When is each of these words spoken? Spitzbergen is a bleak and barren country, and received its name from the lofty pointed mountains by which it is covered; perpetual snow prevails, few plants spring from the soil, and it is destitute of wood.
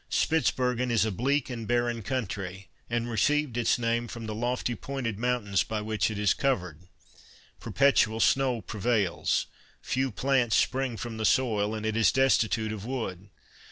Spitzbergen 0.09 0.89
is 0.89 1.05
a 1.05 1.11
bleak 1.11 1.47
and 1.51 1.67
barren 1.67 2.01
country, 2.01 2.69
and 2.89 3.07
received 3.07 3.55
its 3.55 3.77
name 3.77 4.07
from 4.07 4.25
the 4.25 4.33
lofty 4.33 4.73
pointed 4.73 5.19
mountains 5.19 5.63
by 5.63 5.79
which 5.79 6.09
it 6.09 6.17
is 6.17 6.33
covered; 6.33 6.87
perpetual 7.59 8.19
snow 8.19 8.61
prevails, 8.61 9.45
few 9.79 10.09
plants 10.09 10.55
spring 10.55 10.97
from 10.97 11.17
the 11.17 11.23
soil, 11.23 11.75
and 11.75 11.85
it 11.85 11.95
is 11.95 12.11
destitute 12.11 12.71
of 12.73 12.83
wood. 12.83 13.29